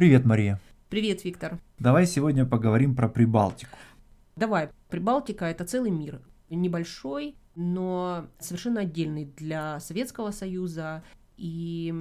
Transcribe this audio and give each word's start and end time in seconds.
Привет, 0.00 0.24
Мария. 0.24 0.58
Привет, 0.88 1.24
Виктор. 1.24 1.60
Давай 1.78 2.06
сегодня 2.06 2.46
поговорим 2.46 2.96
про 2.96 3.06
Прибалтику. 3.06 3.76
Давай. 4.34 4.70
Прибалтика– 4.88 5.44
это 5.50 5.66
целый 5.66 5.90
мир. 5.90 6.22
Небольшой, 6.48 7.36
но 7.54 8.24
совершенно 8.38 8.80
отдельный 8.80 9.26
для 9.26 9.78
Советского 9.78 10.30
Союза. 10.30 11.04
И 11.36 11.92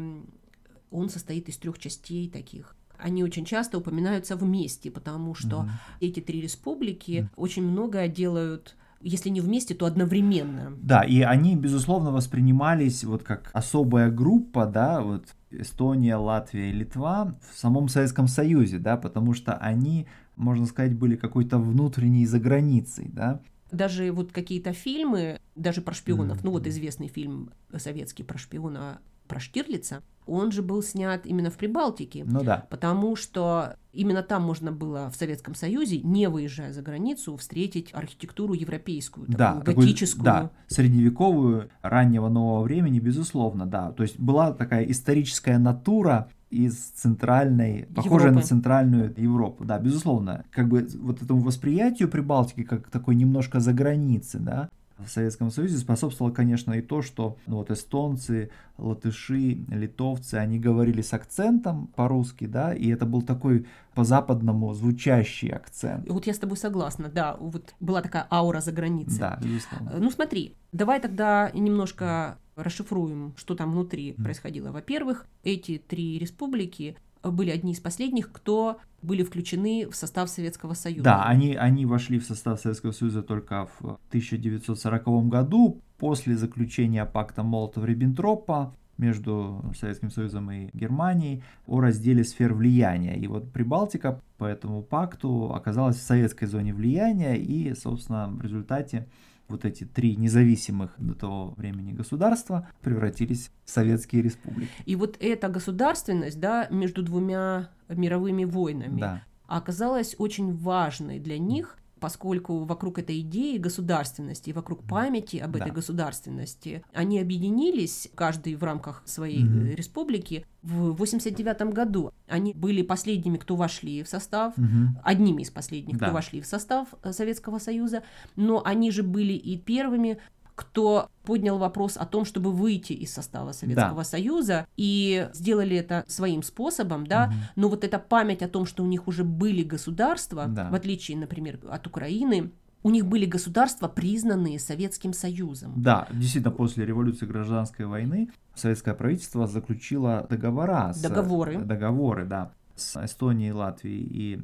он 0.92 1.10
состоит 1.10 1.50
из 1.50 1.58
трех 1.58 1.78
частей 1.78 2.30
таких 2.30 2.74
они 2.98 3.24
очень 3.24 3.46
часто 3.46 3.78
упоминаются 3.78 4.36
вместе, 4.36 4.92
потому 4.92 5.34
что 5.34 5.62
mm 5.64 5.70
эти 6.02 6.20
три 6.20 6.42
республики 6.42 7.12
mm 7.12 7.30
очень 7.36 7.64
многое 7.64 8.08
делают 8.10 8.76
если 9.02 9.30
не 9.30 9.42
вместе, 9.42 9.74
то 9.74 9.86
одновременно. 9.86 10.74
Да, 10.82 11.02
и 11.02 11.22
они, 11.22 11.56
безусловно, 11.56 12.12
воспринимались 12.12 13.04
вот 13.04 13.24
как 13.24 13.50
особая 13.54 14.12
группа, 14.12 14.66
да, 14.66 15.02
вот 15.02 15.36
Эстония, 15.52 16.16
Латвия 16.16 16.70
и 16.70 16.74
Литва 16.74 17.38
в 17.52 17.58
самом 17.58 17.88
Советском 17.88 18.28
Союзе, 18.28 18.78
да, 18.78 18.98
потому 18.98 19.34
что 19.34 19.54
они, 19.54 20.08
можно 20.36 20.66
сказать, 20.66 20.96
были 20.96 21.16
какой-то 21.16 21.58
внутренней 21.58 22.26
заграницей, 22.26 23.10
да. 23.12 23.42
Даже 23.72 24.12
вот 24.12 24.32
какие-то 24.32 24.74
фильмы, 24.74 25.40
даже 25.56 25.82
про 25.82 25.94
шпионов, 25.94 26.40
mm-hmm. 26.40 26.46
ну 26.46 26.52
вот 26.52 26.68
известный 26.68 27.08
фильм 27.08 27.52
советский 27.78 28.24
про 28.24 28.38
шпиона 28.38 29.00
про 29.30 29.40
Штирлица, 29.40 30.04
он 30.26 30.52
же 30.52 30.62
был 30.62 30.84
снят 30.84 31.26
именно 31.26 31.50
в 31.50 31.58
Прибалтике. 31.58 32.24
Ну 32.26 32.44
да. 32.44 32.66
Потому 32.70 33.16
что 33.16 33.76
именно 33.94 34.22
там 34.22 34.44
можно 34.44 34.72
было 34.72 35.10
в 35.10 35.16
Советском 35.16 35.56
Союзе, 35.56 36.02
не 36.02 36.28
выезжая 36.30 36.74
за 36.74 36.82
границу, 36.82 37.38
встретить 37.38 37.90
архитектуру 37.94 38.54
европейскую, 38.54 39.26
да, 39.28 39.60
такую 39.60 39.78
готическую. 39.78 40.26
Такой, 40.26 40.42
да, 40.42 40.52
средневековую, 40.68 41.70
раннего 41.82 42.30
нового 42.30 42.64
времени, 42.64 43.00
безусловно, 43.00 43.66
да. 43.66 43.92
То 43.92 44.04
есть 44.04 44.20
была 44.20 44.52
такая 44.52 44.84
историческая 44.84 45.58
натура 45.58 46.30
из 46.50 46.76
центральной, 46.76 47.88
похожая 47.96 48.32
на 48.32 48.42
центральную 48.42 49.14
Европу, 49.18 49.66
да, 49.66 49.78
безусловно, 49.80 50.46
как 50.52 50.68
бы 50.68 50.88
вот 51.00 51.22
этому 51.22 51.42
восприятию 51.42 52.10
Прибалтики 52.10 52.64
как 52.64 52.90
такой 52.90 53.16
немножко 53.16 53.60
за 53.60 53.72
границы, 53.74 54.40
да, 54.40 54.70
в 55.06 55.10
Советском 55.10 55.52
Союзе 55.52 55.78
способствовало, 55.78 56.34
конечно, 56.34 56.74
и 56.74 56.82
то, 56.82 57.02
что 57.02 57.38
ну, 57.48 57.58
вот 57.58 57.72
эстонцы, 57.72 58.50
латыши, 58.78 59.66
литовцы, 59.70 60.36
они 60.36 60.60
говорили 60.60 61.02
с 61.02 61.14
акцентом 61.14 61.88
по-русски, 61.88 62.46
да, 62.46 62.74
и 62.74 62.90
это 62.90 63.06
был 63.06 63.22
такой 63.22 63.66
по-западному 63.96 64.74
звучащий 64.74 65.50
акцент. 65.50 66.10
Вот 66.10 66.28
я 66.28 66.34
с 66.34 66.40
тобой 66.40 66.58
согласна, 66.58 67.10
да, 67.10 67.36
вот 67.40 67.74
была 67.80 68.02
такая 68.02 68.28
аура 68.32 68.62
за 68.62 68.72
границей. 68.72 69.20
Да, 69.20 69.40
безусловно. 69.42 69.92
Ну 69.98 70.12
смотри, 70.12 70.56
давай 70.72 71.00
тогда 71.00 71.52
немножко 71.54 72.38
расшифруем, 72.56 73.34
что 73.38 73.56
там 73.56 73.72
внутри 73.72 74.12
mm. 74.12 74.24
происходило. 74.24 74.72
Во-первых, 74.72 75.26
эти 75.44 75.78
три 75.78 76.20
республики 76.20 76.98
были 77.24 77.50
одни 77.50 77.74
из 77.74 77.80
последних, 77.80 78.32
кто 78.32 78.80
были 79.02 79.24
включены 79.24 79.88
в 79.90 79.96
состав 79.96 80.30
Советского 80.30 80.74
Союза. 80.74 81.04
Да, 81.04 81.24
они, 81.24 81.56
они 81.56 81.86
вошли 81.86 82.20
в 82.20 82.26
состав 82.26 82.60
Советского 82.60 82.92
Союза 82.92 83.24
только 83.24 83.68
в 83.80 84.00
1940 84.10 85.28
году, 85.28 85.82
после 85.98 86.36
заключения 86.38 87.06
пакта 87.06 87.44
Молотова-Риббентропа 87.44 88.74
между 88.98 89.64
Советским 89.78 90.12
Союзом 90.12 90.52
и 90.52 90.70
Германией 90.74 91.42
о 91.68 91.80
разделе 91.80 92.24
сфер 92.24 92.54
влияния. 92.54 93.18
И 93.18 93.28
вот 93.28 93.52
Прибалтика 93.52 94.22
по 94.38 94.46
этому 94.46 94.82
пакту 94.82 95.54
оказалась 95.54 95.98
в 95.98 96.04
советской 96.04 96.46
зоне 96.46 96.74
влияния, 96.74 97.36
и, 97.36 97.74
собственно, 97.76 98.28
в 98.28 98.42
результате 98.42 99.08
вот 99.50 99.66
эти 99.66 99.84
три 99.84 100.16
независимых 100.16 100.92
до 100.98 101.14
того 101.14 101.54
времени 101.58 101.92
государства 101.92 102.70
превратились 102.82 103.52
в 103.66 103.70
советские 103.70 104.22
республики. 104.22 104.72
И 104.86 104.96
вот 104.96 105.18
эта 105.20 105.50
государственность, 105.50 106.40
да, 106.40 106.68
между 106.70 107.04
двумя 107.04 107.70
мировыми 107.90 108.46
войнами, 108.46 109.00
да. 109.00 109.24
оказалась 109.48 110.16
очень 110.18 110.56
важной 110.56 111.20
для 111.20 111.38
них, 111.38 111.78
поскольку 112.00 112.64
вокруг 112.64 113.00
этой 113.00 113.20
идеи 113.22 113.58
государственности, 113.58 114.52
вокруг 114.52 114.84
памяти 114.84 115.38
об 115.38 115.56
этой 115.56 115.70
да. 115.70 115.74
государственности, 115.74 116.84
они 116.94 117.20
объединились, 117.20 118.10
каждый 118.16 118.56
в 118.56 118.64
рамках 118.64 119.04
своей 119.06 119.44
mm 119.44 119.76
республики, 119.76 120.46
в 120.62 120.92
89 120.94 121.74
году. 121.74 122.12
Они 122.28 122.54
были 122.54 122.82
последними, 122.82 123.38
кто 123.38 123.56
вошли 123.56 124.04
в 124.04 124.08
состав, 124.08 124.58
mm 124.58 124.88
одними 125.04 125.42
из 125.42 125.52
последних, 125.52 125.98
да. 125.98 126.08
кто 126.08 126.14
вошли 126.14 126.42
в 126.42 126.46
состав 126.46 126.88
э, 127.04 127.12
Советского 127.12 127.60
Союза, 127.60 128.04
но 128.36 128.62
они 128.66 128.92
же 128.92 129.04
были 129.04 129.34
и 129.34 129.58
первыми, 129.58 130.20
кто 130.60 131.10
поднял 131.24 131.58
вопрос 131.58 131.96
о 131.96 132.06
том, 132.06 132.26
чтобы 132.26 132.52
выйти 132.52 132.92
из 132.92 133.14
состава 133.14 133.54
Советского 133.54 134.02
да. 134.02 134.04
Союза, 134.04 134.68
и 134.76 135.30
сделали 135.32 135.78
это 135.78 136.04
своим 136.08 136.44
способом, 136.44 137.08
да, 137.08 137.28
угу. 137.28 137.34
но 137.56 137.70
вот 137.70 137.86
эта 137.86 137.98
память 137.98 138.42
о 138.42 138.50
том, 138.50 138.66
что 138.66 138.84
у 138.84 138.86
них 138.86 139.08
уже 139.08 139.24
были 139.24 139.64
государства, 139.64 140.48
да. 140.50 140.70
в 140.70 140.76
отличие, 140.76 141.18
например, 141.18 141.60
от 141.72 141.88
Украины, 141.88 142.52
у 142.84 142.90
них 142.90 143.06
были 143.06 143.24
государства, 143.24 143.88
признанные 143.88 144.60
Советским 144.60 145.14
Союзом. 145.14 145.72
Да, 145.78 146.08
действительно, 146.12 146.52
после 146.52 146.86
революции 146.86 147.26
гражданской 147.26 147.86
войны 147.86 148.30
советское 148.54 148.94
правительство 148.94 149.48
заключило 149.48 150.28
договора. 150.30 150.94
Договоры. 151.02 151.60
С, 151.60 151.64
договоры, 151.64 152.26
да 152.26 152.52
с 152.80 153.06
Эстонией, 153.06 153.52
Латвией 153.52 154.02
и 154.02 154.40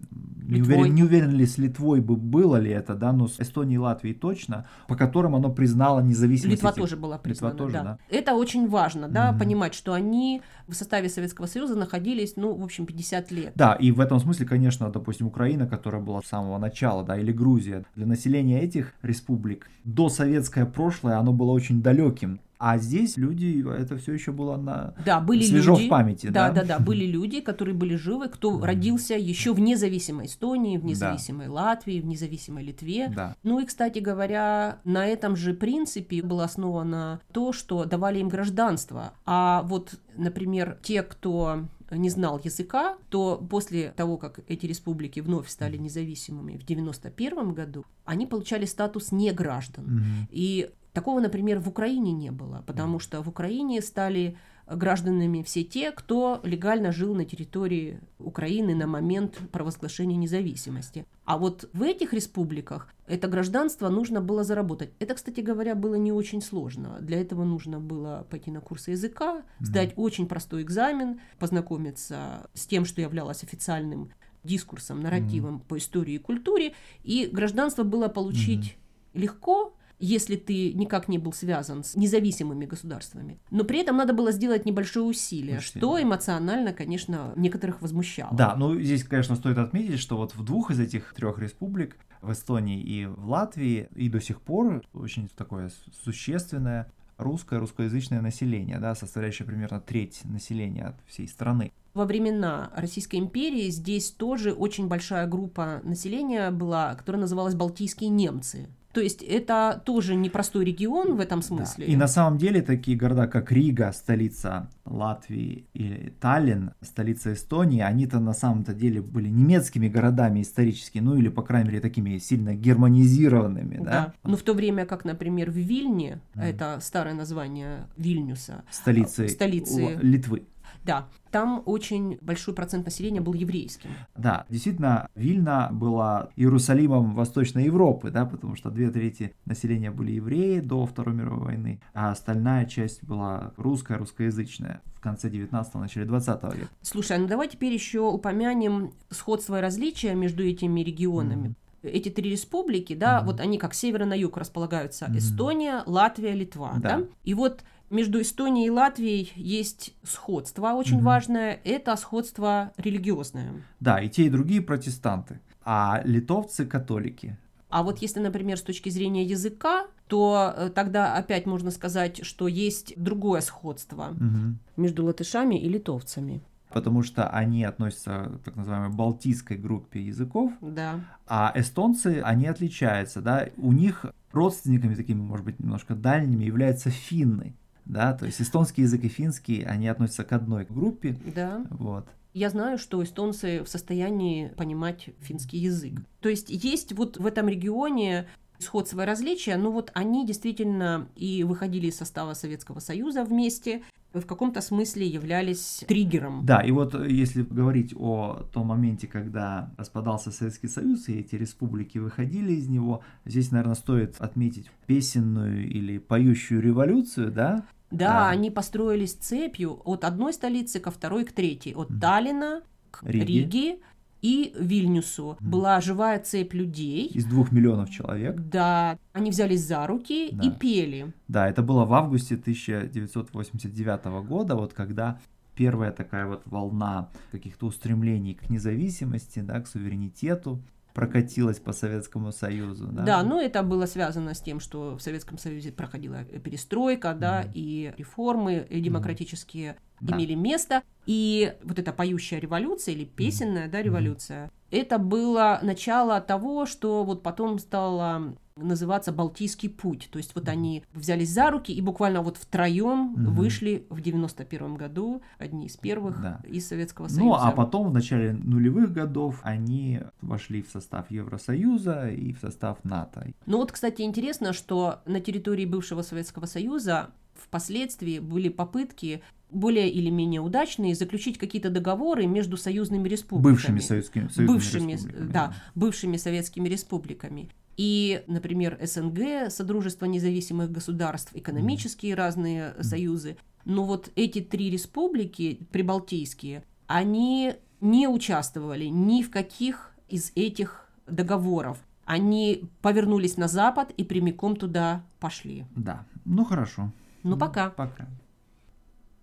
не 0.48 0.62
уверен, 0.62 0.94
не 0.94 1.04
уверен 1.04 1.32
ли 1.32 1.46
с 1.46 1.58
Литвой 1.58 2.02
бы 2.02 2.16
было 2.16 2.58
ли 2.58 2.70
это, 2.70 2.94
да, 2.94 3.12
но 3.12 3.28
с 3.28 3.40
Эстонией 3.40 3.76
и 3.76 3.80
Латвией 3.80 4.16
точно, 4.16 4.68
по 4.88 4.96
которым 4.96 5.36
оно 5.36 5.50
признало 5.50 6.02
независимость. 6.02 6.58
Литва 6.58 6.70
этих... 6.70 6.82
тоже 6.82 6.98
была 6.98 7.18
признана, 7.18 7.52
Литва 7.54 7.66
тоже, 7.66 7.74
да. 7.74 7.84
да. 7.84 7.98
Это 8.10 8.36
очень 8.36 8.68
важно, 8.68 9.08
да, 9.08 9.32
угу. 9.32 9.40
понимать, 9.40 9.74
что 9.74 9.94
они 9.94 10.42
в 10.68 10.74
составе 10.74 11.10
Советского 11.10 11.48
Союза 11.48 11.76
находились, 11.76 12.36
ну, 12.36 12.54
в 12.54 12.64
общем, 12.64 12.86
50 12.86 13.32
лет. 13.32 13.54
Да, 13.56 13.74
и 13.74 13.92
в 13.92 14.00
этом 14.00 14.20
смысле, 14.20 14.46
конечно, 14.46 14.90
допустим, 14.90 15.28
Украина, 15.28 15.68
которая 15.68 16.02
была 16.02 16.22
с 16.22 16.28
самого 16.28 16.58
начала, 16.58 17.04
да, 17.04 17.18
или 17.18 17.32
Грузия, 17.32 17.86
для 17.96 18.06
населения 18.06 18.62
этих 18.62 18.94
республик 19.02 19.70
до 19.84 20.10
советское 20.10 20.66
прошлое, 20.66 21.18
оно 21.18 21.34
было 21.34 21.52
очень 21.52 21.82
далеким. 21.82 22.40
А 22.68 22.80
здесь 22.80 23.16
люди, 23.16 23.64
это 23.80 23.96
все 23.98 24.14
еще 24.14 24.32
было 24.32 24.58
на 24.58 24.96
да, 25.06 25.20
были 25.20 25.44
свежо 25.44 25.74
люди, 25.74 25.86
в 25.86 25.90
памяти. 25.90 26.28
Да, 26.32 26.50
да, 26.50 26.62
да, 26.62 26.80
да, 26.80 26.80
были 26.80 27.06
люди, 27.06 27.40
которые 27.40 27.76
были 27.76 27.96
живы, 27.96 28.28
кто 28.28 28.60
родился 28.60 29.14
еще 29.14 29.54
в 29.54 29.60
независимой 29.60 30.26
Эстонии, 30.26 30.80
в 30.80 30.84
независимой 30.84 31.46
да. 31.46 31.52
Латвии, 31.52 32.02
в 32.02 32.08
независимой 32.08 32.64
Литве. 32.64 33.14
Да. 33.16 33.36
Ну 33.44 33.60
и, 33.60 33.66
кстати 33.68 34.00
говоря, 34.00 34.80
на 34.84 35.06
этом 35.06 35.36
же 35.36 35.54
принципе 35.54 36.24
было 36.24 36.46
основано 36.46 37.22
то, 37.32 37.54
что 37.54 37.86
давали 37.86 38.18
им 38.18 38.30
гражданство. 38.30 39.14
А 39.28 39.62
вот, 39.68 40.00
например, 40.18 40.80
те, 40.82 41.04
кто 41.04 41.66
не 41.92 42.10
знал 42.10 42.42
языка, 42.44 42.98
то 43.10 43.46
после 43.48 43.92
того, 43.92 44.18
как 44.18 44.40
эти 44.48 44.66
республики 44.66 45.20
вновь 45.20 45.50
стали 45.50 45.78
независимыми 45.78 46.58
в 46.58 46.64
1991 46.64 47.54
году, 47.54 47.86
они 48.06 48.26
получали 48.26 48.66
статус 48.66 49.12
неграждан. 49.12 49.86
Mm-hmm. 49.86 50.28
И 50.32 50.72
Такого, 50.96 51.20
например, 51.20 51.60
в 51.60 51.68
Украине 51.68 52.14
не 52.14 52.32
было, 52.32 52.64
потому 52.66 53.00
что 53.00 53.22
в 53.22 53.28
Украине 53.28 53.82
стали 53.82 54.38
гражданами 54.66 55.44
все 55.44 55.66
те, 55.66 55.92
кто 55.92 56.40
легально 56.44 56.94
жил 56.94 57.14
на 57.14 57.26
территории 57.26 58.00
Украины 58.18 58.74
на 58.76 58.88
момент 58.88 59.38
провозглашения 59.52 60.16
независимости. 60.16 61.06
А 61.26 61.38
вот 61.38 61.70
в 61.74 61.84
этих 61.84 62.14
республиках 62.14 62.94
это 63.08 63.28
гражданство 63.28 63.90
нужно 63.90 64.22
было 64.22 64.46
заработать. 64.46 64.92
Это, 65.00 65.16
кстати 65.16 65.42
говоря, 65.42 65.76
было 65.76 65.96
не 65.96 66.14
очень 66.14 66.42
сложно. 66.42 66.98
Для 67.02 67.20
этого 67.20 67.44
нужно 67.44 67.82
было 67.82 68.26
пойти 68.30 68.50
на 68.50 68.62
курсы 68.62 68.92
языка, 68.92 69.44
сдать 69.60 69.90
mm-hmm. 69.90 70.02
очень 70.02 70.28
простой 70.28 70.62
экзамен, 70.62 71.20
познакомиться 71.40 72.50
с 72.54 72.66
тем, 72.68 72.86
что 72.86 73.02
являлось 73.02 73.44
официальным 73.44 74.12
дискурсом, 74.46 75.02
нарративом 75.02 75.58
mm-hmm. 75.58 75.68
по 75.68 75.78
истории 75.78 76.14
и 76.14 76.20
культуре, 76.20 76.74
и 77.04 77.28
гражданство 77.30 77.84
было 77.84 78.08
получить 78.08 78.78
mm-hmm. 79.14 79.20
легко, 79.20 79.74
если 80.00 80.36
ты 80.36 80.74
никак 80.74 81.08
не 81.08 81.18
был 81.18 81.34
связан 81.34 81.84
с 81.84 81.96
независимыми 81.96 82.66
государствами. 82.66 83.40
Но 83.52 83.64
при 83.64 83.80
этом 83.80 83.98
надо 83.98 84.14
было 84.14 84.32
сделать 84.32 84.66
небольшое 84.66 85.06
усилие, 85.06 85.58
Усилие. 85.58 85.82
что 85.82 86.02
эмоционально, 86.02 86.74
конечно, 86.74 87.34
некоторых 87.36 87.82
возмущало. 87.82 88.36
Да, 88.36 88.56
ну 88.56 88.80
здесь, 88.80 89.04
конечно, 89.04 89.36
стоит 89.36 89.58
отметить, 89.58 90.00
что 90.00 90.18
вот 90.18 90.36
в 90.36 90.44
двух 90.44 90.72
из 90.72 90.80
этих 90.80 91.14
трех 91.14 91.40
республик, 91.40 91.98
в 92.22 92.32
Эстонии 92.32 92.82
и 92.82 93.06
в 93.06 93.30
Латвии, 93.30 93.88
и 93.96 94.10
до 94.10 94.20
сих 94.20 94.42
пор 94.42 94.84
очень 94.94 95.30
такое 95.36 95.72
существенное 96.04 96.92
русское, 97.18 97.60
русскоязычное 97.60 98.22
население, 98.22 98.80
да, 98.80 98.96
составляющее 98.96 99.46
примерно 99.46 99.80
треть 99.80 100.22
населения 100.26 100.86
от 100.86 100.96
всей 101.08 101.28
страны. 101.28 101.72
Во 101.94 102.06
времена 102.06 102.72
Российской 102.76 103.18
империи 103.18 103.70
здесь 103.70 104.12
тоже 104.12 104.52
очень 104.52 104.88
большая 104.88 105.28
группа 105.28 105.80
населения 105.84 106.52
была, 106.52 106.94
которая 106.96 107.22
называлась 107.22 107.56
Балтийские 107.56 108.10
немцы. 108.10 108.68
То 108.96 109.02
есть 109.02 109.22
это 109.24 109.82
тоже 109.84 110.16
непростой 110.16 110.64
регион 110.64 111.18
в 111.18 111.20
этом 111.20 111.42
смысле. 111.42 111.86
Да. 111.86 111.92
И 111.92 111.98
на 111.98 112.08
самом 112.08 112.38
деле 112.38 112.62
такие 112.62 112.96
города, 112.96 113.28
как 113.28 113.52
Рига, 113.52 113.92
столица 113.92 114.70
Латвии, 114.86 115.68
и 115.74 116.14
Таллин, 116.22 116.72
столица 116.80 117.34
Эстонии, 117.34 117.82
они-то 117.82 118.22
на 118.22 118.32
самом-то 118.32 118.74
деле 118.74 119.02
были 119.02 119.28
немецкими 119.28 119.90
городами 119.90 120.44
исторически, 120.44 121.00
ну 121.00 121.18
или, 121.18 121.28
по 121.28 121.42
крайней 121.42 121.72
мере, 121.72 121.82
такими 121.82 122.18
сильно 122.20 122.56
германизированными. 122.56 123.84
Да. 123.84 123.84
да? 123.84 124.14
Но 124.24 124.38
в 124.38 124.44
то 124.44 124.54
время 124.54 124.86
как, 124.86 125.04
например, 125.04 125.52
в 125.52 125.58
Вильне, 125.58 126.22
mm. 126.34 126.42
это 126.42 126.80
старое 126.80 127.16
название 127.16 127.88
Вильнюса, 127.98 128.64
столицы, 128.72 129.28
столицы 129.28 130.00
Литвы 130.02 130.46
Да, 130.86 131.08
там 131.32 131.64
очень 131.66 132.18
большой 132.22 132.54
процент 132.54 132.86
населения 132.86 133.22
был 133.22 133.34
еврейским. 133.34 133.90
Да, 134.16 134.46
действительно, 134.50 135.10
Вильна 135.16 135.70
была 135.72 136.30
Иерусалимом 136.36 137.16
Восточной 137.16 137.66
Европы, 137.66 138.12
да, 138.12 138.26
потому 138.26 138.56
что 138.56 138.70
две 138.70 138.92
трети 138.92 139.34
населения 139.46 139.90
были 139.92 140.12
евреи 140.12 140.60
до 140.60 140.86
Второй 140.86 141.16
мировой 141.16 141.46
войны, 141.46 141.82
а 141.94 142.12
остальная 142.12 142.66
часть 142.66 143.04
была 143.04 143.52
русская, 143.58 143.98
русскоязычная 143.98 144.82
в 144.96 145.02
конце 145.02 145.30
19-го, 145.30 145.80
начале 145.80 146.06
20 146.06 146.44
века. 146.44 146.70
Слушай, 146.82 147.18
а 147.18 147.20
ну 147.20 147.28
давай 147.28 147.48
теперь 147.48 147.74
еще 147.74 148.02
упомянем 148.02 148.94
сходство 149.10 149.58
и 149.58 149.62
различия 149.62 150.14
между 150.14 150.44
этими 150.44 150.82
регионами. 150.82 151.48
Mm-hmm 151.50 151.56
эти 151.86 152.10
три 152.10 152.32
республики, 152.32 152.96
да, 152.96 153.20
mm-hmm. 153.20 153.26
вот 153.26 153.40
они 153.40 153.58
как 153.58 153.74
севера 153.74 154.06
на 154.06 154.14
юг 154.14 154.38
располагаются: 154.38 155.06
mm-hmm. 155.06 155.18
Эстония, 155.18 155.84
Латвия, 155.86 156.34
Литва, 156.34 156.74
да. 156.78 156.98
да. 156.98 157.04
И 157.24 157.34
вот 157.34 157.64
между 157.90 158.22
Эстонией 158.22 158.68
и 158.68 158.70
Латвией 158.70 159.32
есть 159.36 159.94
сходство 160.04 160.74
очень 160.74 160.98
угу. 160.98 161.06
важное. 161.06 161.60
Это 161.64 161.96
сходство 161.96 162.72
религиозное. 162.78 163.64
Да, 163.80 164.02
и 164.02 164.10
те, 164.10 164.26
и 164.26 164.30
другие 164.30 164.62
протестанты. 164.62 165.40
А 165.64 166.02
литовцы 166.04 166.66
католики. 166.66 167.38
А 167.70 167.84
вот 167.84 168.00
если, 168.00 168.20
например, 168.20 168.58
с 168.58 168.62
точки 168.62 168.90
зрения 168.90 169.24
языка, 169.24 169.88
то 170.08 170.54
э, 170.56 170.70
тогда 170.70 171.16
опять 171.16 171.46
можно 171.46 171.72
сказать, 171.72 172.24
что 172.24 172.48
есть 172.48 172.94
другое 172.96 173.42
сходство 173.42 174.12
угу. 174.12 174.58
между 174.78 175.04
латышами 175.06 175.60
и 175.60 175.68
литовцами. 175.68 176.42
Потому 176.70 177.04
что 177.04 177.30
они 177.30 177.64
относятся 177.64 178.32
к 178.42 178.46
так 178.46 178.56
называемой 178.56 178.90
балтийской 178.90 179.58
группе 179.58 180.02
языков. 180.02 180.52
Да. 180.62 181.00
А 181.28 181.52
эстонцы, 181.56 182.22
они 182.24 182.48
отличаются, 182.48 183.22
да. 183.22 183.48
У 183.58 183.72
них 183.72 184.06
родственниками 184.32 184.96
такими, 184.96 185.22
может 185.22 185.46
быть, 185.46 185.60
немножко 185.60 185.96
дальними 185.96 186.44
являются 186.44 186.90
финны 186.90 187.56
да, 187.86 188.14
то 188.14 188.26
есть 188.26 188.42
эстонский 188.42 188.84
язык 188.84 189.04
и 189.04 189.08
финский, 189.08 189.64
они 189.64 189.88
относятся 189.88 190.24
к 190.24 190.34
одной 190.34 190.66
группе. 190.66 191.18
Да. 191.36 191.66
Вот. 191.70 192.08
Я 192.34 192.50
знаю, 192.50 192.78
что 192.78 193.02
эстонцы 193.02 193.64
в 193.64 193.70
состоянии 193.70 194.50
понимать 194.50 195.10
финский 195.20 195.58
язык. 195.58 196.02
То 196.20 196.28
есть 196.28 196.50
есть 196.50 196.92
вот 196.92 197.18
в 197.18 197.26
этом 197.26 197.48
регионе 197.48 198.28
сходство 198.60 199.06
различия, 199.06 199.58
но 199.58 199.72
вот 199.72 199.92
они 199.94 200.26
действительно 200.26 201.08
и 201.16 201.44
выходили 201.44 201.88
из 201.88 201.98
состава 201.98 202.34
Советского 202.34 202.80
Союза 202.80 203.24
вместе, 203.24 203.84
в 204.14 204.26
каком-то 204.26 204.62
смысле 204.62 205.08
являлись 205.08 205.84
триггером. 205.88 206.46
Да, 206.46 206.62
и 206.62 206.72
вот 206.72 206.94
если 207.08 207.44
говорить 207.44 207.94
о 207.98 208.46
том 208.54 208.68
моменте, 208.68 209.08
когда 209.08 209.74
распадался 209.78 210.32
Советский 210.32 210.68
Союз, 210.68 211.10
и 211.10 211.20
эти 211.20 211.36
республики 211.36 211.98
выходили 211.98 212.54
из 212.54 212.68
него, 212.68 213.02
здесь, 213.26 213.52
наверное, 213.52 213.76
стоит 213.76 214.16
отметить 214.20 214.72
песенную 214.88 215.68
или 215.68 215.98
поющую 215.98 216.62
революцию, 216.62 217.32
да, 217.32 217.66
да, 217.92 218.28
а. 218.28 218.30
они 218.30 218.52
построились 218.52 219.14
цепью 219.14 219.82
от 219.86 220.04
одной 220.04 220.34
столицы 220.34 220.80
ко 220.80 220.92
второй, 220.92 221.24
к 221.26 221.32
третьей, 221.32 221.74
от 221.76 221.90
mm. 221.90 222.00
Таллина 222.00 222.62
к 222.92 223.04
Риге, 223.04 223.26
Риге 223.26 223.80
и 224.22 224.54
Вильнюсу. 224.58 225.38
Mm. 225.40 225.50
Была 225.50 225.82
живая 225.82 226.20
цепь 226.20 226.54
людей. 226.54 227.08
Из 227.08 227.26
двух 227.26 227.52
миллионов 227.52 227.90
человек. 227.90 228.40
Да, 228.40 228.98
они 229.14 229.32
взялись 229.32 229.66
за 229.66 229.86
руки 229.88 230.30
да. 230.32 230.44
и 230.44 230.52
пели. 230.52 231.14
Да, 231.28 231.48
это 231.48 231.62
было 231.62 231.86
в 231.86 231.94
августе 231.94 232.36
1989 232.36 234.06
года, 234.28 234.56
вот 234.56 234.74
когда 234.74 235.20
первая 235.56 235.92
такая 235.92 236.26
вот 236.26 236.42
волна 236.46 237.10
каких-то 237.32 237.68
устремлений 237.68 238.34
к 238.34 238.50
независимости, 238.50 239.40
да, 239.40 239.62
к 239.62 239.68
суверенитету 239.68 240.62
прокатилась 240.96 241.60
по 241.60 241.74
Советскому 241.74 242.32
Союзу. 242.32 242.88
Да, 242.88 243.04
да 243.04 243.24
ну 243.24 243.40
это 243.40 243.62
было 243.64 243.86
связано 243.86 244.34
с 244.34 244.40
тем, 244.40 244.62
что 244.62 244.96
в 244.98 245.02
Советском 245.02 245.38
Союзе 245.38 245.74
проходила 245.74 246.24
перестройка, 246.24 247.14
да, 247.14 247.44
mm 247.44 247.52
и 247.54 247.94
реформы 247.98 248.66
и 248.70 248.80
демократические 248.80 249.76
mm 250.02 250.16
имели 250.16 250.34
место. 250.36 250.82
И 251.06 251.54
вот 251.64 251.80
эта 251.80 251.92
поющая 251.92 252.40
революция 252.40 252.96
или 252.96 253.04
песенная, 253.04 253.68
mm 253.68 253.72
да, 253.72 253.82
революция, 253.82 254.46
mm 254.46 254.52
это 254.72 254.98
было 254.98 255.60
начало 255.62 256.20
того, 256.22 256.66
что 256.66 257.04
вот 257.04 257.24
потом 257.24 257.60
стало 257.60 258.36
называться 258.58 259.12
Балтийский 259.12 259.70
путь. 259.70 260.08
То 260.12 260.18
есть 260.18 260.34
вот 260.34 260.48
они 260.48 260.84
взялись 260.94 261.30
за 261.30 261.52
руки 261.52 261.74
и 261.74 261.82
буквально 261.82 262.22
вот 262.22 262.38
втроем 262.38 263.14
угу. 263.14 263.32
вышли 263.32 263.86
в 263.90 264.00
91 264.00 264.76
году, 264.76 265.22
одни 265.38 265.68
из 265.68 265.76
первых 265.76 266.22
да. 266.22 266.40
из 266.48 266.68
Советского 266.68 267.08
Союза. 267.10 267.24
Ну, 267.24 267.34
а 267.34 267.52
потом 267.52 267.90
в 267.90 267.94
начале 267.94 268.32
нулевых 268.32 268.94
годов 268.94 269.42
они 269.44 270.02
вошли 270.22 270.62
в 270.62 270.70
состав 270.70 271.12
Евросоюза 271.12 272.10
и 272.10 272.32
в 272.32 272.40
состав 272.40 272.82
НАТО. 272.86 273.28
Ну 273.46 273.58
вот, 273.58 273.74
кстати, 273.74 274.04
интересно, 274.04 274.54
что 274.54 275.02
на 275.06 275.20
территории 275.20 275.66
бывшего 275.66 276.02
Советского 276.02 276.46
Союза 276.46 277.10
впоследствии 277.34 278.20
были 278.20 278.48
попытки 278.48 279.22
более 279.52 279.90
или 279.90 280.10
менее 280.10 280.40
удачные 280.40 280.96
заключить 280.96 281.38
какие-то 281.38 281.70
договоры 281.70 282.26
между 282.26 282.56
союзными 282.56 283.08
республиками. 283.10 283.54
Бывшими 283.54 283.80
советскими, 283.80 284.28
союзными 284.30 284.48
бывшими, 284.48 284.92
республиками. 284.94 285.32
Да, 285.32 285.54
бывшими 285.76 286.18
советскими 286.18 286.70
республиками. 286.70 287.50
И, 287.78 288.24
например, 288.28 288.78
СНГ, 288.82 289.52
Содружество 289.52 290.06
независимых 290.06 290.72
государств, 290.72 291.32
экономические 291.34 292.16
разные 292.16 292.74
mm. 292.78 292.84
союзы. 292.84 293.38
Но 293.66 293.84
вот 293.84 294.12
эти 294.16 294.40
три 294.42 294.70
республики 294.70 295.60
прибалтийские, 295.72 296.64
они 296.88 297.56
не 297.82 298.08
участвовали 298.08 298.86
ни 298.86 299.22
в 299.24 299.32
каких 299.32 299.92
из 300.08 300.32
этих 300.36 300.88
договоров. 301.08 301.78
Они 302.06 302.64
повернулись 302.82 303.38
на 303.38 303.48
Запад 303.48 303.92
и 303.98 304.04
прямиком 304.04 304.56
туда 304.56 305.04
пошли. 305.20 305.66
Да, 305.76 306.06
ну 306.24 306.46
хорошо. 306.46 306.92
Ну 307.24 307.38
пока. 307.38 307.72
Пока. 307.72 308.08